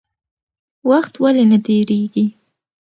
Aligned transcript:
وخت 0.89 1.13
ولې 1.23 1.43
نه 1.51 1.57
تېرېږي؟ 1.65 2.25